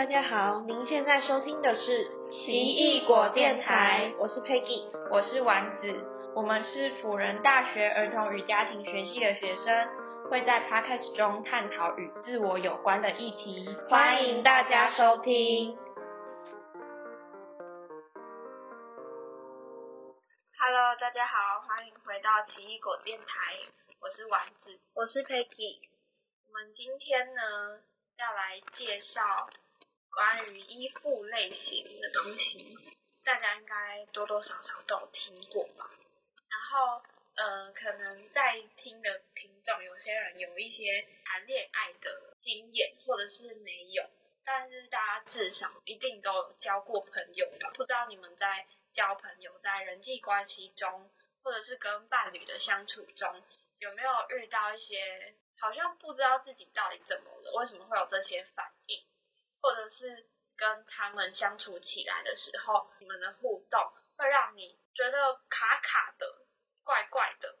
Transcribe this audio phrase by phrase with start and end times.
[0.00, 5.94] 大家好，您现在收听的是奇异果电台，我是 Peggy，我是丸子，
[6.34, 9.88] 我们是辅仁大学儿童与家庭学系的学生，
[10.30, 15.76] 会在 Podcast 中探讨与自我有关的议题，欢迎大家收听。
[20.58, 23.26] Hello，大家好，欢迎回到奇异果电台，
[24.00, 25.90] 我是丸子，我是 Peggy，
[26.48, 27.42] 我们今天呢
[28.16, 29.50] 要来介绍。
[30.12, 32.76] 关于衣服类型的东西，
[33.24, 35.90] 大家应该多多少少都有听过吧。
[36.50, 37.02] 然后，
[37.36, 44.04] 呃，可能在听的听众，有些人有一些谈恋爱的经验，或者是没有，
[44.44, 47.70] 但是大家至少一定都有交过朋友吧？
[47.74, 51.10] 不知道你们在交朋友，在人际关系中，
[51.44, 53.42] 或者是跟伴侣的相处中，
[53.78, 58.66] 有没有遇到一些好像不知道自己到底怎么了，为什么会有这些反？
[59.60, 66.26] 或者是跟他们相处起来的时候，你们的互动会让你觉得卡卡的、
[66.84, 67.58] 怪怪的，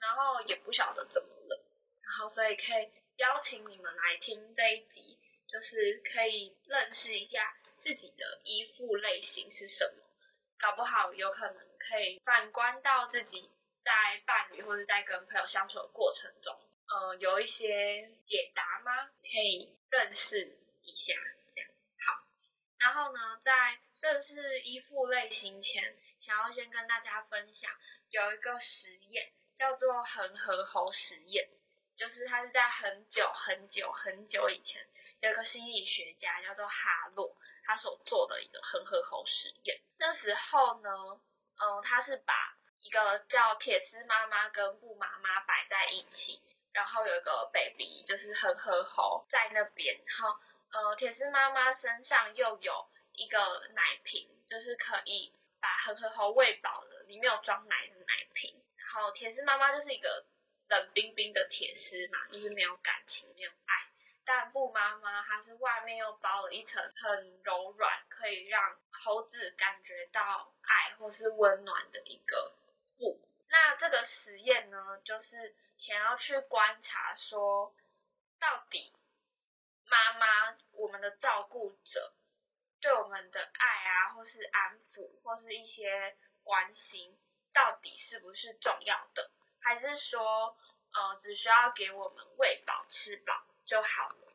[0.00, 1.64] 然后也不晓得怎么了，
[2.02, 10.02] 然后所以可以邀请你们来听这一集，就是可以认识一下自己的依附类型是什么，
[10.58, 13.50] 搞不好有可能可以反观到自己
[13.84, 19.06] 在伴侣或者在跟朋友相处的过程中，呃，有一些解答吗？
[19.22, 20.58] 可以认识。
[20.84, 21.14] 一下，
[21.54, 21.70] 这样
[22.06, 22.24] 好。
[22.78, 27.70] 然后呢，在认识依附类型前，想要先跟大家分享
[28.10, 31.48] 有一个实验，叫做恒河猴实验。
[31.96, 34.84] 就是它是在很久很久很久以前，
[35.20, 39.80] 有一个心理学家叫做哈洛，他所做的一个恒河猴实验。
[39.98, 50.36] 那时候呢，嗯，他是把一个叫铁丝妈妈跟布妈妈摆在一起，然后有一个 baby，就是恒河猴在那边，然后。
[50.74, 53.38] 呃，铁丝妈妈身上又有一个
[53.74, 58.60] 奶瓶，就是可以把恒河猴喂饱的，里面有装奶的奶瓶。
[58.76, 60.26] 然后铁丝妈妈就是一个
[60.68, 63.86] 冷冰冰的铁丝嘛，就是没有感情，没有爱。
[64.24, 72.52] 但布妈妈她是外面又包了一层很柔软，可以让猴子感觉到爱或是温暖的一个
[72.98, 73.20] 布。
[73.48, 77.72] 那这个实验呢，就是想要去观察说，
[78.40, 78.92] 到底。
[79.86, 80.58] 妈妈，
[80.94, 82.14] 我们的照顾者
[82.80, 87.18] 对我们的爱啊，或是安抚，或是一些关心，
[87.52, 89.28] 到底是不是重要的？
[89.60, 90.56] 还是说，
[90.92, 94.32] 呃，只需要给我们喂饱、吃饱就好了？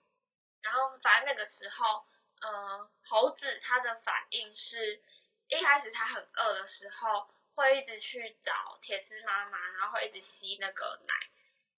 [0.62, 2.06] 然后，反正那个时候，
[2.42, 5.02] 呃，猴子它的反应是，
[5.48, 11.14] 一开始它很饿的时候，会一直去找铁丝妈妈，然后会一直吸那个奶，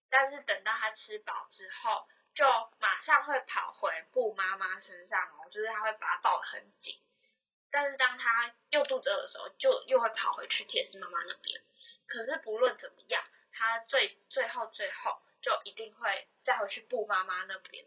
[0.09, 2.45] 但是等到它吃饱之后，就
[2.79, 6.97] 马上会跑回布妈妈身上哦，就是他会把它抱很紧，
[7.69, 11.61] 但是当他又肚子饿的时候，就又会跑回去铁丝妈妈那边。
[12.07, 17.85] 可是不论怎么样，他最最后最后就一定会再回去布妈妈那边。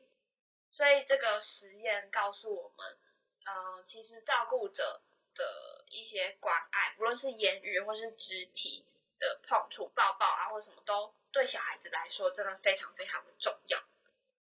[0.70, 2.98] 所以这个实验告诉我们，
[3.46, 5.00] 呃，其实照顾者
[5.34, 8.84] 的一些关爱，不论是言语或是肢体
[9.18, 13.82] 的碰触、抱抱啊，或什么都对小孩子来说真的非常非常的重要。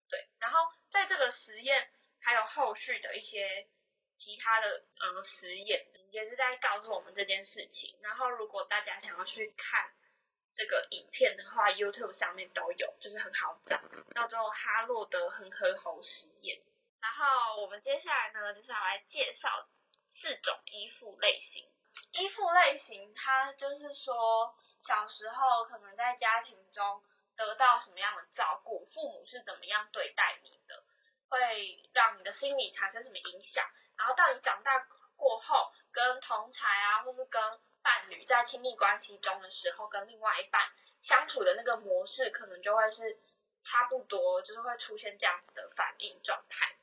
[0.08, 0.58] 对，然后
[0.92, 1.88] 在这个实验
[2.20, 3.66] 还有后续的一些
[4.18, 7.98] 其他的呃实验，也是在告诉我们这件事情。
[8.02, 9.90] 然后如果大家想要去看
[10.56, 13.80] 这个影片的话，YouTube 上面都有，就是很好找，
[14.14, 16.60] 叫做哈洛德恒河猴实验。
[17.00, 19.68] 然后我们接下来呢，就是要来介绍
[20.14, 21.68] 四种依附类型。
[22.12, 24.54] 依附类型，它就是说
[24.86, 27.02] 小时候可能在家庭中。
[27.36, 30.82] 得到什么样的照顾，父母是怎么样对待你的，
[31.28, 33.64] 会让你的心理产生什么影响？
[33.96, 34.86] 然后到你长大
[35.16, 37.42] 过后，跟同才啊，或是跟
[37.82, 40.68] 伴侣在亲密关系中的时候，跟另外一半
[41.02, 43.18] 相处的那个模式，可能就会是
[43.64, 46.74] 差不多，就是会出现这样子的反应状态。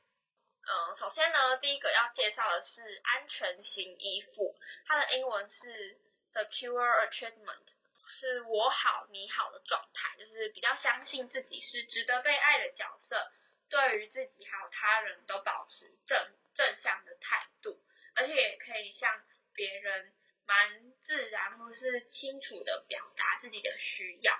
[0.64, 4.54] 嗯，首先呢，第一个要介绍的是安全型依附，
[4.86, 5.98] 它的英文是
[6.32, 7.66] secure attachment。
[8.12, 13.32] 是我好你好的状态，就是比较相信自己是值得被爱的角色，
[13.68, 17.82] 对于自己还有他人都保持正正向的态度，
[18.14, 19.24] 而且也可以向
[19.54, 20.12] 别人
[20.46, 24.32] 蛮自然或是清楚的表达自己的需要，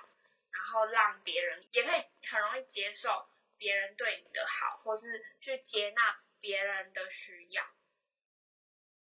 [0.51, 3.27] 然后让别人也可以很容易接受
[3.57, 7.65] 别人对你的好，或是去接纳别人的需要。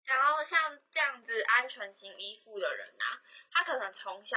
[0.04, 3.22] 然后像这样子安全型依附的人啊，
[3.70, 4.36] 可能从小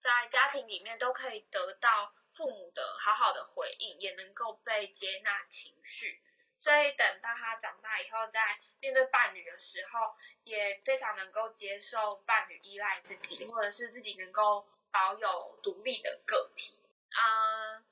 [0.00, 6.22] 在家庭里面都可以得到父母的好好的回应，也能够被接纳情绪，
[6.56, 16.80] 所以等到他长大以后，在面对伴侣的时候，也非常能够接受伴侣依赖自己，或者是自己能够保有独立的个体。
[17.10, 17.84] 嗯，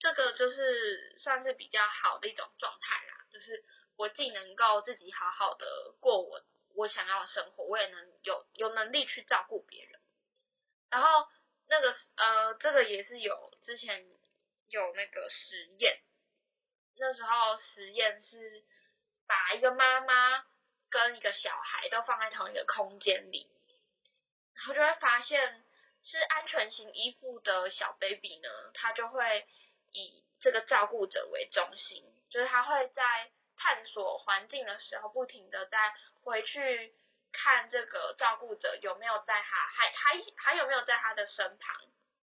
[0.00, 3.64] 这个就是算是比较好的一种状态啦，就是
[3.96, 6.42] 我既能够自己好好的过我
[6.74, 9.95] 我想要的生活，我也能有有能力去照顾别人。
[10.90, 11.28] 然后
[11.68, 14.06] 那个呃，这个也是有之前
[14.68, 16.00] 有那个实验。
[16.98, 18.64] 那时候实验是
[19.26, 20.44] 把一个妈妈
[20.88, 23.50] 跟一个小孩都放在同一个空间里，
[24.54, 25.64] 然后就会发现
[26.04, 29.46] 是安全型依附的小 baby 呢，他就会
[29.92, 36.94] 以这个照顾者为中心，就是他会在探索环境的时候，不停的在回去
[37.36, 41.76] 看这个照顾者有没有在他还还还有没有在他的身旁。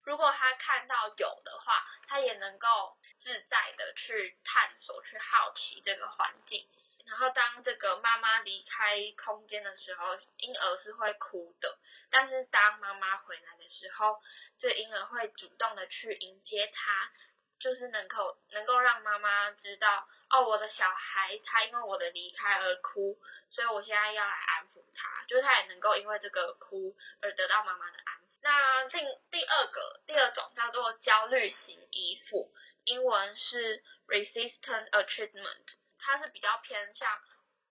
[0.03, 6.67] 如果他看到有的话，他也能够自在的去探索、去好奇这个环境。
[7.05, 11.77] 然后当这个妈妈离开空间的时候，婴儿是会哭的。
[12.09, 14.21] 但是当妈妈回来的时候，
[14.59, 17.11] 这婴儿会主动的去迎接他，
[17.59, 23.17] 就是能够能够让妈妈知道，哦，我的小孩他因为我的离开而哭，
[23.53, 28.21] 所以我现在要来安抚他，就是他也能够因为这个哭而得到妈妈的安抚。
[28.41, 32.51] 那另第二个第二种叫做焦虑型依附，
[32.85, 35.65] 英文是 resistant attachment，
[35.99, 37.21] 它是比较偏向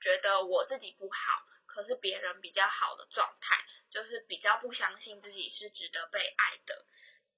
[0.00, 6.86] 觉得我自己不好，可是别人比较好的状态，就是比较不相信自己是值得被爱的，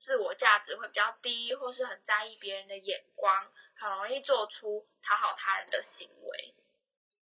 [0.00, 6.54] 自我价值会比较低，或是很在意别人的眼光，很容易做出讨好他人的行为，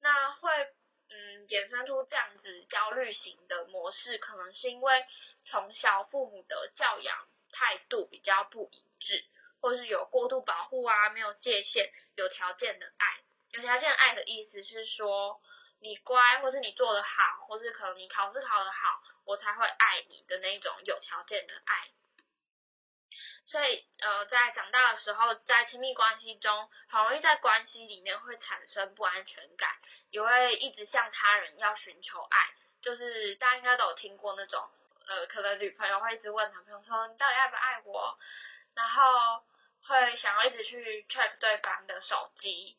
[0.01, 0.75] 那会。
[1.11, 5.07] 嗯，衍生出这样子焦虑型的模式，可能是因为
[5.45, 9.25] 从小父母的教养态度比较不一致，
[9.61, 13.23] 或是有过度保护啊，没有界限，有条件的爱。
[13.53, 15.41] 有条件爱的意思是说，
[15.81, 21.89] 你乖，或是你做得好，或是可能你考试考得好，我才会爱你的那种有条件的爱。
[23.49, 29.75] 所以，呃，在长大的时候，在亲密关系中，很容易在关系里面会产生不安全感，
[30.11, 32.51] 也会一直向他人要寻求爱。
[32.83, 34.69] 就是大家应该都有听过那种，
[35.07, 38.19] 呃，可能女朋友会一直问男朋友说：“你到底爱不爱我？”
[38.77, 39.43] 然后
[39.83, 42.77] 会想要一直去 check 对方的手机，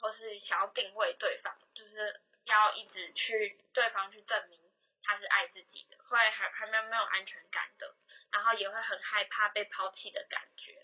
[0.00, 4.58] 或是想要定位对方，就是要一直去对方去证明
[5.04, 7.94] 他是爱自己的，会还还没有没有安全感的。
[8.32, 10.76] 然后也会很害怕被抛弃的感觉。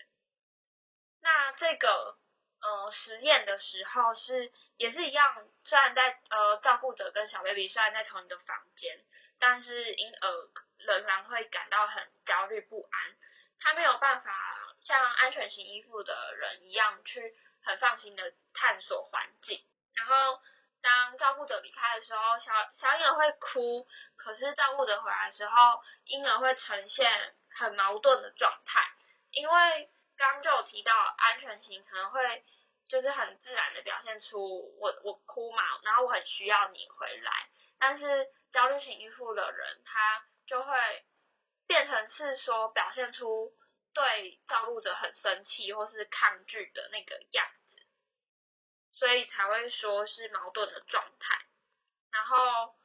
[1.21, 2.17] 那这个
[2.61, 9.03] 呃实验的时候是也是一样，虽然在呃照顾者跟小 baby 虽然在同一个房间，
[9.39, 10.49] 但是婴儿
[10.79, 13.17] 仍然会感到很焦虑不安。
[13.59, 14.31] 他没有办法
[14.83, 19.63] 像安全型依附的人一样去很放心的探索环境。
[19.95, 20.39] 然后
[20.81, 23.87] 当照顾者离开的时候，小小婴儿会哭。
[24.15, 28.81] 可是照顾者回来的时候，婴儿会呈现很矛盾的状态，
[29.31, 32.45] 因为刚就有提到安全型可能会
[32.87, 34.39] 就是很自然的表现出
[34.79, 37.49] 我我哭嘛，然后我很需要你回来，
[37.79, 41.05] 但是焦虑型依附的人他就会
[41.67, 43.51] 变成是说表现出
[43.93, 47.77] 对照顾者很生气或是抗拒的那个样子，
[48.93, 51.45] 所以才会说是矛盾的状态，
[52.11, 52.75] 然后。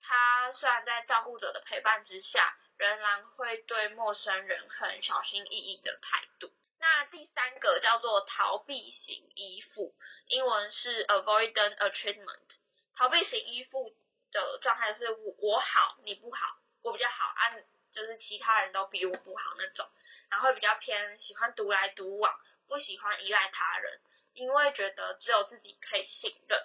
[0.00, 6.50] 他虽然在照顾者的陪伴之下，仍然会对陌生人很小心翼翼的态度。
[6.80, 9.94] 那第三个叫做逃避型依附，
[10.28, 12.48] 英文是 avoidant attachment。
[12.94, 13.94] 逃避型依附
[14.30, 19.88] 的状态是我我好你不好，我比较好，按就是其他人都比我不好那种，
[20.30, 24.00] 然后会比较偏喜欢独来独往，不喜欢依赖他人，
[24.34, 26.60] 因为觉得只有自己可以信任，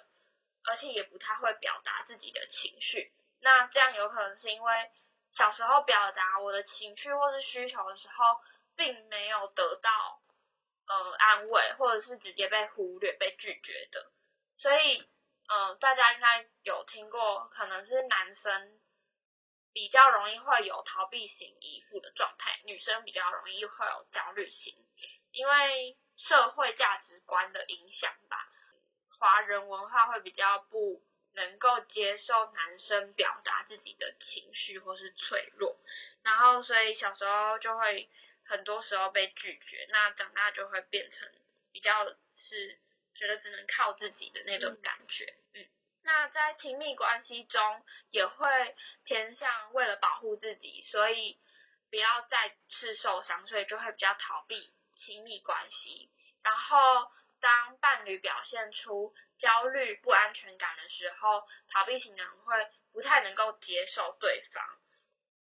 [0.64, 3.12] 而且也不太会表达自己的情绪。
[3.40, 4.90] 那这样有可能是因为
[5.36, 8.40] 小时候表达我的情绪或是需求的时候，
[8.76, 10.22] 并没有得到
[10.86, 14.12] 呃安慰，或者是直接被忽略、被拒绝的。
[14.56, 15.00] 所以，
[15.48, 18.80] 嗯，大家应该有听过，可能是男生
[19.72, 24.72] 比较容易会有逃避型依附的状态，女生比较容易会有焦虑型，
[25.32, 28.36] 因为社会价值观的影响吧，
[29.18, 31.02] 华人文化会比较不。
[31.34, 35.76] 能够接受男生表达自己的情绪或是脆弱，
[36.22, 38.08] 然后所以小时候就会
[38.44, 41.28] 很多时候被拒绝，那长大就会变成
[41.72, 42.04] 比较
[42.36, 42.78] 是
[43.14, 45.66] 觉得只能靠自己的那种感觉，嗯，
[46.02, 51.38] 那在亲密关系中也会偏向为了保护自己，所以
[51.90, 56.10] 不要再次受伤，所以就会比较逃避亲密关系，
[56.42, 57.10] 然后。
[57.40, 64.64] 当伴侣表现出焦虑、不安全感的时候，逃避型的人会不太能够接受对方，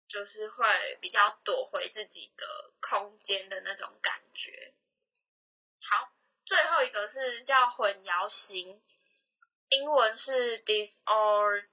[0.08, 4.74] 就是会比较躲回自己的空间的那种感觉。
[5.82, 6.12] 好，
[6.44, 8.82] 最后一个是叫混淆型，
[9.70, 11.64] 英文是 disorganized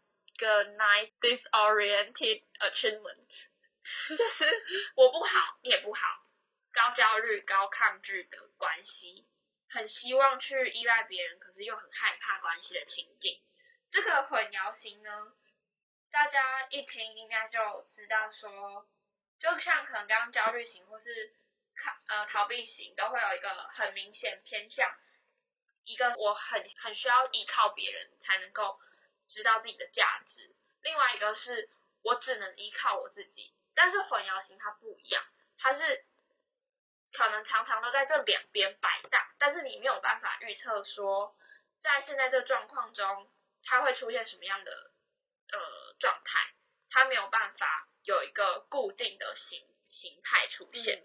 [1.19, 3.27] disoriented achievement，
[4.17, 4.63] 就是
[4.95, 6.23] 我不好，你也不好，
[6.73, 9.27] 高焦虑、高抗拒的关系。
[9.69, 13.41] 很希望去依赖别人，可是又很害怕关系的情境。
[13.91, 15.33] 这个混淆型呢，
[16.11, 18.87] 大家一听应该就知道说，
[19.39, 21.33] 就像可能刚刚焦虑型或是
[21.75, 24.89] 抗呃逃避型，都会有一个很明显偏向
[25.83, 28.79] 一个我很很需要依靠别人才能够
[29.27, 31.69] 知道自己的价值，另外一个是
[32.03, 33.53] 我只能依靠我自己。
[33.75, 35.23] 但是混淆型它不一样，
[35.57, 36.05] 它是。
[37.17, 41.35] 可能常常都在这两边摆荡，但是你没有办法预测说，
[41.81, 43.27] 在现在这状况中，
[43.63, 44.71] 它会出现什么样的
[45.51, 46.53] 呃状态，
[46.91, 51.03] 它没有办法有一个固定的形形态出现。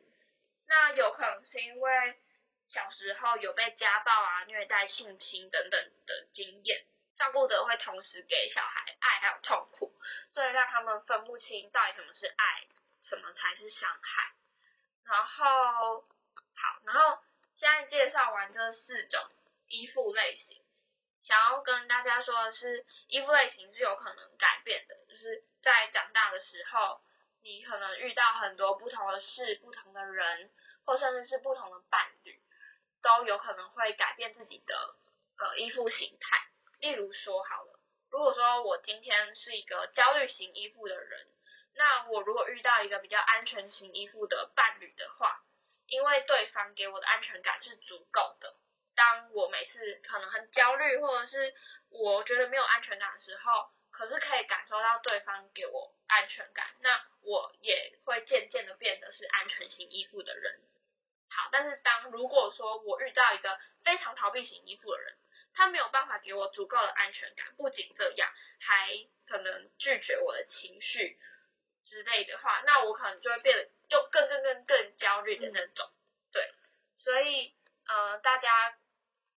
[0.66, 2.20] 那有可能是因为
[2.66, 6.84] 小时候有被家暴啊、虐待、性侵等等的经验，
[7.16, 9.98] 照顾者会同时给小孩爱还有痛苦，
[10.34, 12.66] 所以让他们分不清到底什么是爱，
[13.02, 14.34] 什么才是伤害。
[15.04, 16.00] 然后
[16.54, 17.22] 好，然后
[17.56, 19.20] 现在介绍完这四种
[19.68, 20.64] 依附类型，
[21.22, 27.02] 想要跟大家说的是，依附类型是有可能改变的，就是在长大的时候，
[27.42, 30.50] 你可能遇到很多不同的事、不同的人，
[30.84, 32.40] 或甚至是不同的伴侣，
[33.02, 34.96] 都有可能会改变自己的
[35.38, 36.38] 呃依附形态。
[36.78, 37.80] 例如说好了，
[38.10, 41.26] 如果说我今天是一个焦虑型依附的人。
[41.74, 45.42] 那我如果遇到一个比较安全型依附的伴侣的话，
[45.86, 48.56] 因为对方给我的安全感是足够的，
[48.94, 51.54] 当我每次可能很焦虑或者是
[51.90, 60.60] 我觉得没有安全感的时候，可是可以感受到对方给我安全感，那我也会渐渐的变得是安全型依附的人。
[61.30, 65.16] 好，但是当如果说我遇到一个非常逃避型依附的人，
[65.54, 68.88] 他没有办法给我足够的安全感，不仅这样，还
[69.26, 71.18] 可能拒绝我的情绪。
[71.84, 75.88] 之类的话，那我可能就会变得就更更更更焦虑的那种，
[76.32, 76.50] 对，
[76.96, 77.52] 所以
[77.86, 78.78] 呃，大家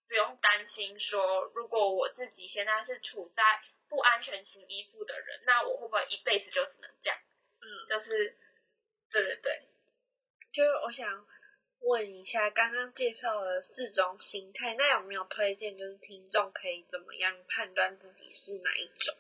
[0.08, 7.20] 不用担心说，如果我自己现在是处在不安全型依附的人，那我会不会一辈子就只能这样？
[7.62, 8.38] 嗯，就是，
[9.12, 9.62] 对对对，
[10.54, 11.26] 就是我想
[11.80, 19.16] 问一下，刚刚介绍了四种心态，那有没有推荐，就是听众可以怎么样判断自己是哪一种？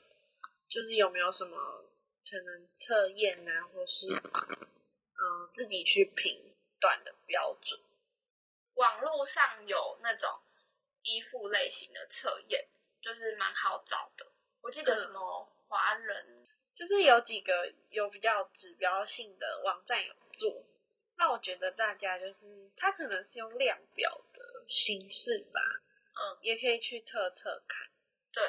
[0.69, 1.85] 就是有没有什么？
[2.29, 7.79] 可能测验啊，或是嗯自己去评断的标准。
[8.73, 10.41] 网络上有那种
[11.03, 12.67] 依附类型的测验，
[13.01, 14.25] 就是蛮好找的。
[14.61, 20.65] 我记得什么华人，就是有几个有比较指标性的网站有做。
[21.17, 27.87] 那我觉得大家就是，它可能是用量表的形式吧，嗯，也可以去测测看。
[28.33, 28.43] 对，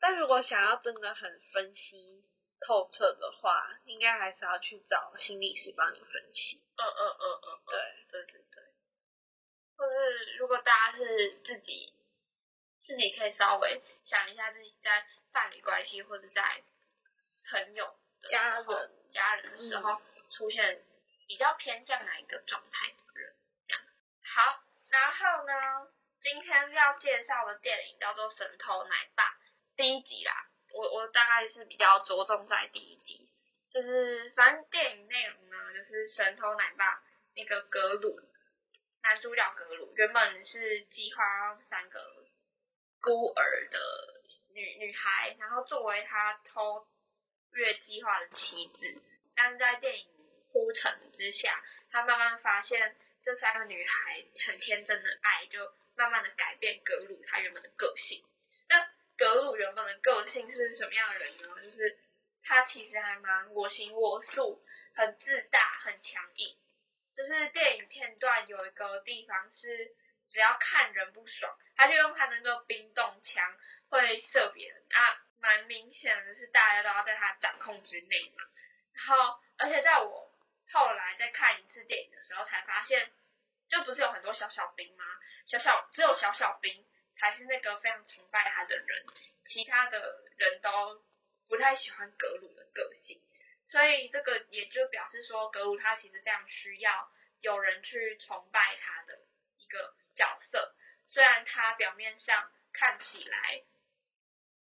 [0.00, 2.24] 但如果想要真的很分析。
[2.60, 6.62] 透彻的话，应该还是要去找心理师帮你分析。
[6.76, 7.76] 嗯嗯嗯嗯，对
[8.10, 8.64] 对对对。
[9.76, 11.92] 或是如果大家是自己，
[12.82, 16.62] 自己可以稍微想一下自己在伴侣关系或者在
[17.50, 17.98] 朋友、
[18.30, 18.66] 家人、
[19.12, 20.84] 家人的时候出现
[21.26, 23.34] 比较偏向哪一个状态的人。
[24.34, 25.92] 好，然后呢，
[26.22, 29.24] 今天要介绍的电影叫做《神偷奶爸》
[29.76, 30.32] 第一集啦。
[30.74, 33.30] 我我大概是比较着重在第一集，
[33.72, 37.00] 就是反正电影内容呢，就是神偷奶爸
[37.36, 38.20] 那个格鲁，
[39.02, 42.26] 男主角格鲁原本是计划三个
[43.00, 43.78] 孤儿的
[44.52, 46.88] 女女孩，然后作为他偷
[47.52, 49.00] 越计划的妻子，
[49.36, 50.08] 但是在电影
[50.52, 58.24] 铺陈之下，他慢慢发现这三个女孩很天真的爱，就慢慢的改变格鲁他原本的个性。
[59.16, 61.62] 格鲁原本的个性是什么样的人呢？
[61.62, 61.98] 就是
[62.42, 66.56] 他其实还蛮我行我素，很自大，很强硬。
[67.16, 69.94] 就是电影片段有一个地方是，
[70.28, 78.42] 只要看人不爽，他就用他那个冰冻枪会射别人啊，蛮明显的是大家都要在他掌控之内嘛。
[78.94, 80.30] 然后，而且在我
[80.72, 83.12] 后来再看一次电影的时候，才发现，
[83.68, 85.04] 就不是有很多小小兵吗？
[85.46, 86.84] 小小只有小小兵。
[87.16, 89.06] 才是那个非常崇拜他的人，
[89.46, 91.04] 其他的人都
[91.48, 93.20] 不太喜欢格鲁的个性，
[93.68, 99.18] 所以这个也就表示说，格鲁他其实非常需要有人去崇拜他的
[99.58, 100.74] 一个角色，
[101.06, 103.62] 虽然他表面上看起来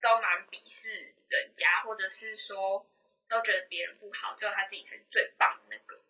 [0.00, 2.86] 都蛮鄙视人家，或者是说
[3.28, 6.02] 都觉得别人不好，只有他自己才是最棒的那个。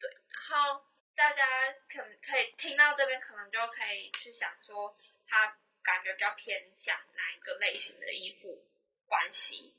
[0.00, 0.84] 对，然后
[1.16, 1.44] 大家
[1.88, 8.64] 可可以听到这边，可能就可以去想说，他感觉比较偏向哪一个类型的依附
[9.06, 9.74] 关系，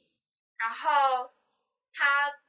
[0.58, 1.34] 然后
[1.94, 2.40] 他。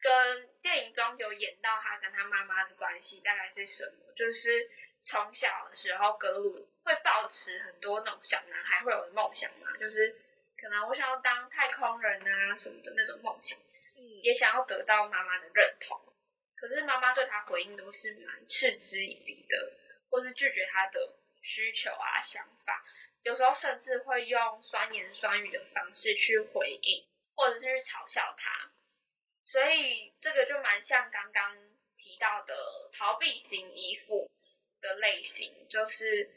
[0.00, 4.12] 跟电影中有演到他跟他妈妈的关系大概是什么？
[4.14, 4.70] 就是
[5.02, 10.16] 从小的时候，格鲁会抱持很多那种小男孩会有的梦想嘛，就是
[10.56, 13.58] 可能我想要当太空人啊什么的那种梦想，
[13.96, 16.00] 嗯，也想要得到妈妈的认同。
[16.60, 19.72] 可是妈妈对他回应都是蛮嗤之以鼻的，
[20.10, 22.84] 或是拒绝他的需求啊想法，
[23.22, 28.72] 有时候甚至会用酸言酸语的方式去回应，或者是去嘲笑他。
[29.44, 31.56] 所以这个就蛮像刚刚
[31.96, 32.54] 提到的
[32.98, 34.30] 逃避型依附
[34.80, 36.30] 的类型，就是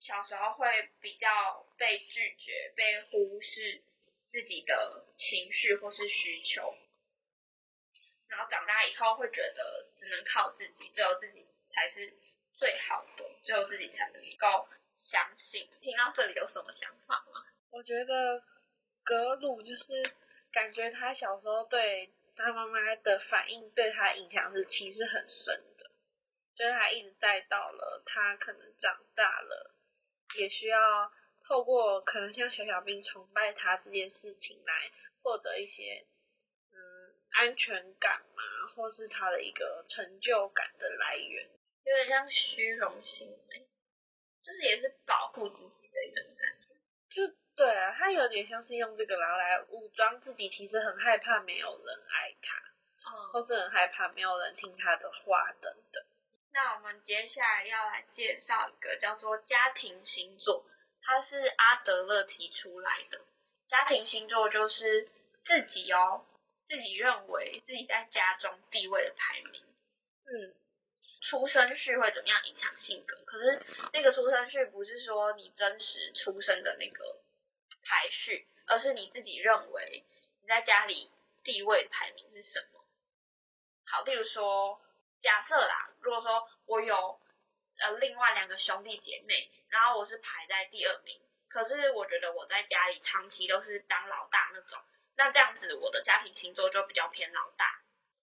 [0.00, 3.82] 小时候会比较被拒绝、被忽视
[4.28, 6.74] 自己的情绪或是需求，
[8.30, 12.14] 然后长大以后会觉得只能靠自己，只有自己才是
[12.54, 15.68] 最好的，只有自己才能够相信。
[15.82, 17.44] 听到这里有什么想法吗？
[17.70, 18.42] 我觉得
[19.04, 20.14] 格鲁就是
[20.52, 22.14] 感觉他小时候对。
[22.36, 25.90] 他妈妈的反应对他影响是其实很深的，
[26.54, 29.74] 就是他一直带到了他可能长大了，
[30.38, 31.12] 也需要
[31.44, 34.90] 透过可能像小小兵崇拜他这件事情来
[35.22, 36.06] 获得一些
[37.32, 38.42] 安全感嘛，
[38.74, 41.48] 或是他的一个成就感的来源，
[41.84, 43.28] 有点像虚荣心，
[44.42, 46.74] 就是也是保护自己的一种感觉，
[47.28, 47.34] 就。
[47.56, 52.56] 对啊，他有点像是用这个然后来武装自己，其实很害怕没有人爱他，
[53.10, 56.02] 嗯，或是很害怕没有人听他的话等等。
[56.54, 60.64] 那我们接下来要来介绍一个叫做家庭星座，
[61.02, 63.20] 它是阿德勒提出来的。
[63.68, 65.10] 家庭星座就是
[65.44, 66.24] 自己哦，
[66.70, 69.60] 自己认为自己在家中地位的排名。
[70.26, 70.54] 嗯，
[71.22, 73.16] 出生序会怎么样影响性格？
[73.26, 73.60] 可是
[73.92, 77.20] 那个出生序不是说你真实出生的那个。
[77.82, 80.04] 排序，而是你自己认为
[80.42, 81.10] 你在家里
[81.42, 82.84] 地位排名是什么？
[83.86, 84.80] 好，例如说，
[85.22, 87.18] 假设啦，如果说我有
[87.78, 94.78] 呃另外两个兄弟姐妹，然后我是排在第二名，可是我觉得我在家里长期都是当老大那种，
[95.20, 97.66] 那这样子我的家庭星座就比较偏老大。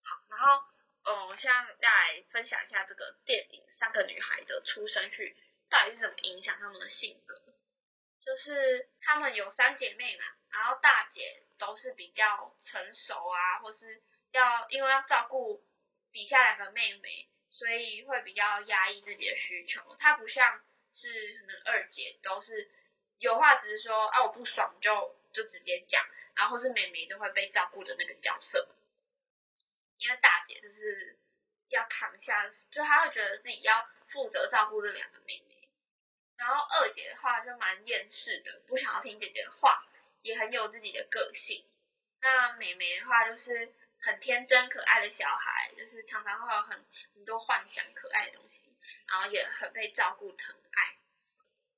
[0.03, 0.63] 好，然后
[1.03, 5.37] 嗯，现在来分享一下这个电影三个女孩的出生序
[5.69, 7.35] 到底是怎么影响她们的性格。
[8.19, 15.63] 就是她们有三姐妹嘛，然后大姐都是比较成熟啊，或是要因为要照顾
[16.11, 19.95] 底下两个妹妹，所以会比较压抑自己的需求。
[19.99, 20.63] 她不像
[20.95, 22.71] 是可能二姐都是
[23.19, 26.03] 有话直说啊，我不爽就就直接讲，
[26.35, 28.67] 然后是妹妹都会被照顾的那个角色。
[29.99, 31.19] 因为大姐就是
[31.69, 35.69] 要扛下，就她会觉得自己要负责照顾这两个妹妹。
[36.37, 39.85] 然后二姐的话就蛮厌世的，不想要听姐姐的话，
[40.23, 41.63] 也很有自己的个性。
[42.21, 48.75] 那妹妹的话就是很天真可爱的小孩，就是常常会有很很多幻想可爱的东西，
[49.07, 50.97] 然后也很被照顾疼爱。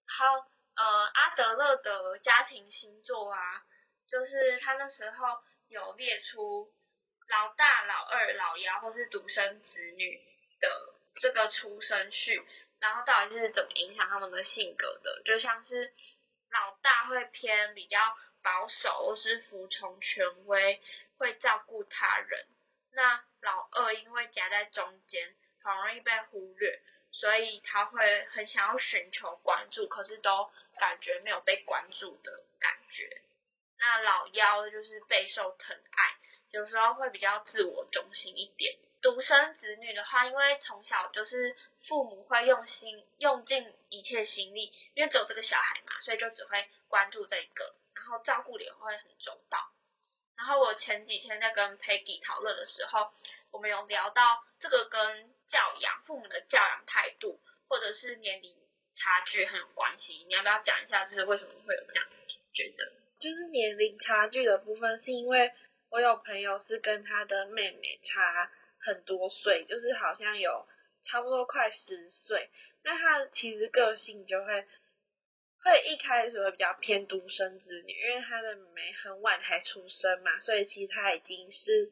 [0.06, 3.63] 好，呃，阿德勒的家庭星座啊，
[4.07, 5.37] 就是他那时候
[5.67, 6.71] 有列出
[7.27, 10.21] 老大、老二、老幺或是独生子女
[10.61, 12.41] 的这个出生序。
[12.79, 15.21] 然后到底是怎么影响他们的性格的？
[15.25, 15.93] 就像是
[16.49, 17.99] 老大会偏比较
[18.41, 20.81] 保守，或是服从权威，
[21.17, 22.47] 会照顾他人。
[22.93, 26.81] 那老二因为夹在中间，很容易被忽略，
[27.19, 33.21] 所以他会很想要寻求关注，可是都感觉没有被关注的感觉。
[33.77, 36.15] 那老幺就是备受疼爱，
[36.51, 38.77] 有时候会比较自我中心一点。
[39.01, 41.58] 独生子女的话，因为从小就是
[41.89, 49.58] 父母会用心用尽一切心力，因为只有这个小孩嘛，所以就只会关注这一个，然后照顾也会很周到。
[50.38, 53.12] 然后我前几天在跟 Peggy 讨论的时候，
[53.51, 58.55] 我们有聊到这个跟教养、父母的教养态度，或者是年龄
[58.95, 60.23] 差距很有关系。
[60.27, 62.05] 你要不要讲一下，就是为什么会有这样
[62.53, 62.91] 觉得？
[63.19, 65.51] 就是年龄差距的部分，是因为
[65.89, 68.51] 我有朋友是跟他的妹妹差。
[68.81, 70.65] 很多岁，就是好像有
[71.03, 72.49] 差不多快十岁，
[72.81, 74.65] 那他其实个性就会
[75.62, 81.91] 会一开始会比较偏独生子女，因为他的妹妹很晚才出生嘛，所以其实他已经是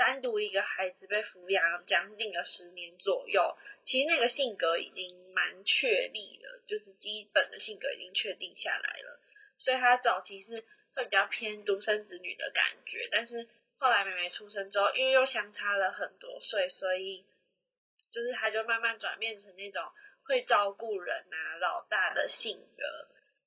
[0.00, 9.20] 单独一个孩子被抚养将近了十年左右，其实那个性格已经蛮确立了，就是基本的性格已经确定下来了。
[9.58, 13.46] 所以他早期是会比较偏独生子女的感觉，但是
[13.78, 17.26] 后来妹妹出生之后，因为又相差了很多岁，所以
[18.10, 19.84] 就是他就慢慢转变成那种
[20.24, 22.82] 会照顾人啊、老大的性格。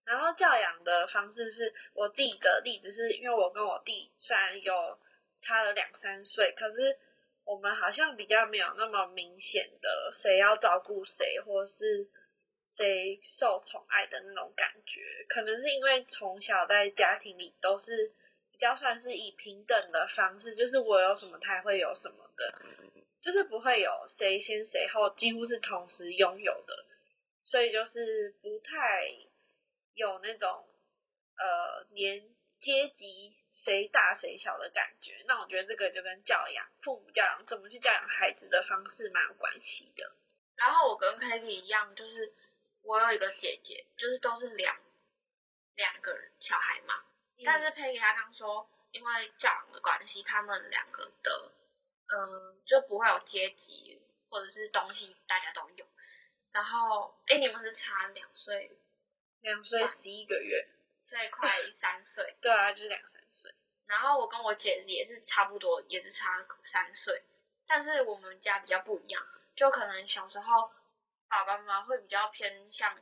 [0.05, 4.99] 然后教养的方式是我弟的例子，是因为我跟我弟虽然有
[5.43, 6.97] 差了两三岁，可是
[7.45, 12.09] 我们好像比较没有那么明显的谁要照顾谁，或是。
[12.75, 18.11] 谁受宠爱的那种感觉，可能是因为从小在家庭里都是
[18.51, 22.51] 比较算是以平等的方式，就是我有什么他会有什么的，
[23.21, 26.85] 就是不会有谁先谁后，几乎是同时拥有的，
[27.43, 29.07] 所以就是不太
[29.93, 30.65] 有那种
[31.37, 32.23] 呃连
[32.59, 35.23] 阶级谁大谁小的感觉。
[35.27, 40.11] 那我觉得这个就跟教养父母教养怎么去教养孩子的方式蛮有关系的。
[40.55, 42.33] 然后我跟 Peggy 一样，就是。
[42.85, 44.75] 我有一个姐姐，就是都是两
[45.77, 47.01] 两个人小孩嘛，
[47.45, 51.51] 但是佩 y 她刚说，因为教养的关系，他们两个的，
[52.07, 55.85] 嗯，就不会有阶级或者是东西大家都有。
[56.51, 58.69] 然后，哎，你们是差两岁，
[59.39, 60.67] 两岁十一个月，
[61.07, 61.49] 最快
[61.79, 63.22] 三岁，对啊，就是两三岁。
[63.93, 67.21] 然后我跟我姐也是差不多，也是差三岁，
[67.67, 69.23] 但是我们家比较不一样，
[69.55, 70.73] 就可能小时候。
[71.29, 72.95] 爸爸妈妈会比较偏向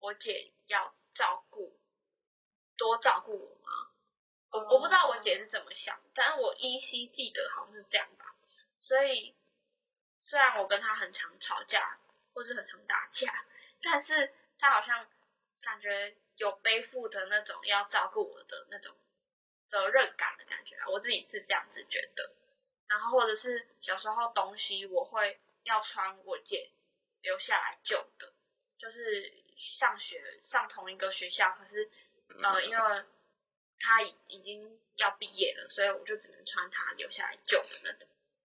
[0.00, 1.78] 我姐要照顾，
[2.78, 3.70] 多照顾我妈？
[4.50, 8.34] 我我不知道我姐是怎么想，但是我依稀记得好像是这样吧。
[8.80, 9.36] 所以
[10.20, 11.98] 虽然我跟她很常吵架，
[12.32, 13.44] 或是很常打架，
[13.82, 15.06] 但是她好像
[15.60, 18.96] 感觉有背负的那种要照顾我的那种
[19.70, 22.32] 责任感的感觉，我自己是这样子觉得。
[22.88, 26.70] 然后或者是小时候东西我会要穿我姐。
[27.22, 28.32] 留下来旧的，
[28.78, 29.32] 就是
[29.78, 31.90] 上学上同一个学校，可是
[32.40, 33.04] 呃，因为
[33.80, 38.06] 他已已经要毕业了，所以我就只能穿他留下来旧的那种，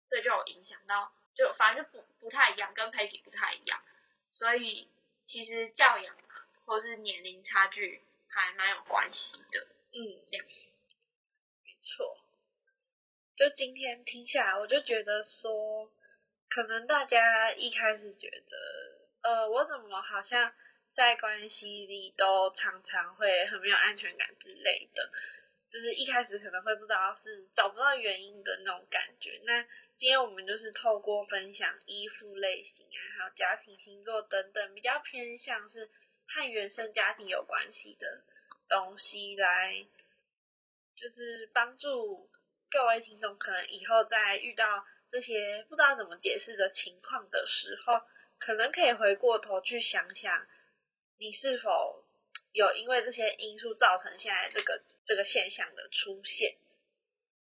[0.08, 3.82] 所以就有影响到，就反正就不不太一样，跟 Peggy 不太一样，
[4.30, 4.88] 所以
[5.26, 10.77] 其实教养啊，或是年龄差距还蛮有关系的，嗯，这样，没
[11.96, 12.18] 错，
[13.36, 15.90] 就今天听下来，我就觉得说。
[16.50, 18.56] 可能大家一开始觉得，
[19.20, 20.50] 呃，我怎么好像
[20.94, 25.12] 在关系里都常常会很没有安全感之类的，
[25.70, 29.38] 就是一开始可能会不知道是找不到原因的那种感觉。
[29.44, 29.62] 那
[29.98, 35.90] 今天我们就是透过分享依附类型啊，还有家庭星座等等，比较偏向是
[36.28, 38.24] 和原生家庭有关系的
[38.70, 39.84] 东西，来
[41.00, 42.28] 就是帮助
[42.70, 44.84] 各位听众，可能以后在遇到。
[45.10, 48.02] 这些不知道怎么解释的情况的时候，
[48.38, 50.46] 可能可以回过头去想想，
[51.16, 52.04] 你是否
[52.52, 56.58] 有因为这些因素造成现在这个这个现象的出现，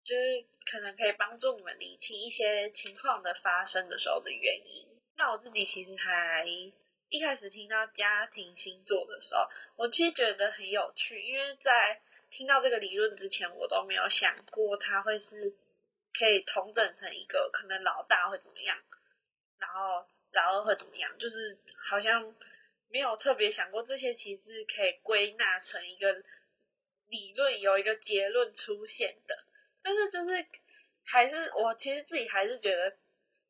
[0.05, 4.87] 就是可能可以帮助你们理清一些情况的发生的时候的原因。
[5.17, 6.47] 那我自己其实还
[7.09, 15.55] 一开始听到家庭星座的时候，我其实觉得很有趣，因为在听到这个理论之前，我都没有想过它会是。
[16.19, 18.79] 可以同整成一个可能老大会怎么样，
[19.59, 21.59] 然后老二会怎么样，就是
[21.91, 22.35] 好像
[22.91, 26.15] 没有特别想过这些，其实可以归纳成一个
[27.11, 29.37] 理论，有一个结论出现的。
[29.83, 30.47] 但是就是
[31.05, 32.97] 还是我其实自己还是觉得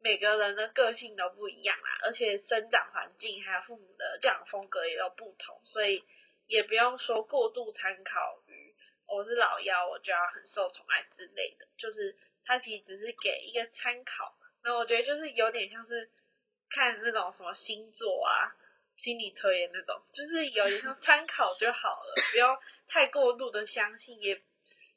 [0.01, 6.03] 每个人的个性都不一样啊，而且生长环境还有父母的教养风格也都不同，所以
[6.49, 8.43] 也不用说过度参考
[9.09, 12.17] 我是老幺我就要很受宠爱之类的，就是。
[12.49, 16.09] 他其实只是给一个参考，那我觉得就是有点像是
[16.71, 18.55] 看那种什么星座啊、
[18.97, 24.41] 心理测验那种，就是有点像参考就好了， 不要太过度的相信，也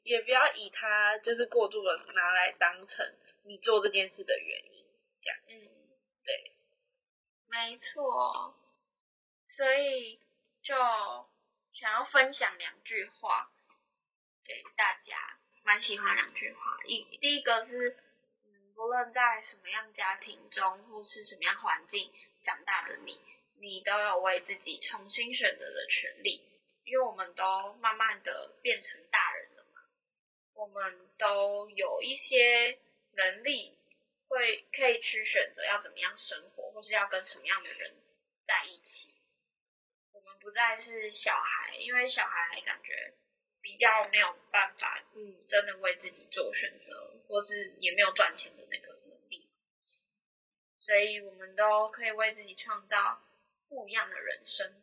[0.04, 3.04] 也不要以他就是过度的拿来当成
[3.42, 4.86] 你做这件事的原因，
[5.20, 5.68] 这样，嗯，
[6.24, 6.52] 对，
[7.48, 8.54] 没错，
[9.56, 10.20] 所以
[10.62, 10.76] 就
[11.72, 13.49] 想要分享两句话
[14.44, 15.16] 给大家。
[15.62, 17.90] 蛮喜欢两句话，一第一个是，
[18.46, 22.10] 嗯，不论在什么样家庭中或是什么样环境
[22.42, 23.20] 长大的你，
[23.58, 26.42] 你都有为自己重新选择的权利，
[26.84, 29.82] 因为我们都慢慢的变成大人了嘛，
[30.54, 32.78] 我们都有一些
[33.12, 33.78] 能力，
[34.28, 37.94] 会可以去选择要怎么样生活，或是要跟什么样的人
[38.46, 39.14] 在一起，
[40.14, 43.12] 我们不再是小孩，因为小孩感觉。
[43.62, 49.48] 比较没有办法，嗯，真的为自己做选择，或是也没有赚钱的那个能力，
[50.78, 53.22] 所以我们都可以为自己创造
[53.68, 54.82] 不一样的人生。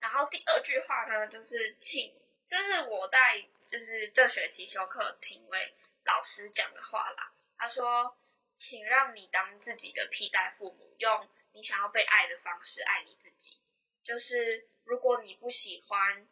[0.00, 2.14] 然后第二句话呢，就是请，
[2.48, 7.32] 这是我在就是这学期修课听位老师讲的话啦。
[7.56, 8.16] 他说，
[8.56, 13.58] 请让你当自己的替代父母，用你想要被爱的方式爱你自己。
[14.04, 16.28] 就是如果你不喜欢，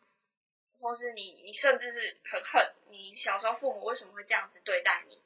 [0.78, 5.22] 或是你你甚至是很恨你小时候父母为什么会这样子对待你，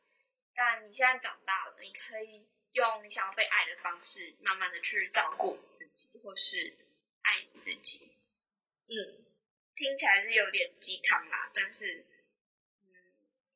[0.54, 6.76] 但你现在长大了，你可以用你想要被爱的方式，慢慢的去照顾自己，或是
[7.22, 8.12] 爱你自己。
[8.84, 9.24] 嗯，
[9.76, 12.06] 听起来是有点鸡汤啦，但是，
[12.82, 12.88] 嗯，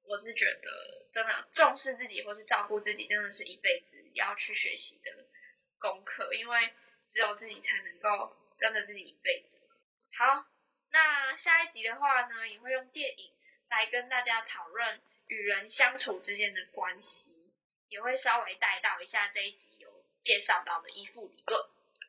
[0.04, 5.26] 我是觉得真的重视自己或是照顾自己，真的是一辈子要去学习的
[5.78, 6.72] 功课，因为
[7.12, 9.61] 只有自己才能够跟着自己一辈子。
[10.16, 10.46] 好，
[10.94, 13.33] 那下一集的话呢，也会用电影
[13.68, 17.28] 来跟大家讨论与人相处之间的关系，
[17.90, 19.88] 也会稍微带到一下这一集有
[20.22, 21.61] 介绍到的依附理论。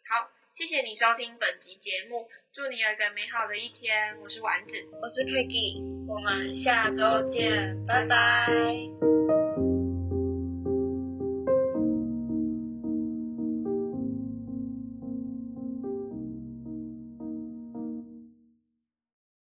[0.08, 0.30] 好。
[0.58, 4.18] 谢谢你收听本集节目，祝你有一个美好的一天。
[4.22, 4.72] 我是丸子，
[5.02, 9.15] 我是 Peggy，我们下周见，拜拜。